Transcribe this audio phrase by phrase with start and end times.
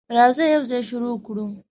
[0.17, 1.45] راځه، یوځای شروع کړو.